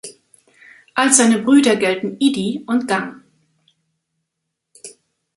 [0.95, 3.21] Als seine Brüder gelten Idi und Gang.